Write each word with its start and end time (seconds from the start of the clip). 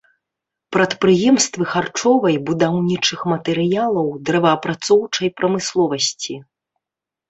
Прадпрыемствы 0.77 1.63
харчовай, 1.73 2.35
будаўнічых 2.49 3.19
матэрыялаў, 3.35 4.13
дрэваапрацоўчай 4.27 5.27
прамысловасці. 5.41 6.33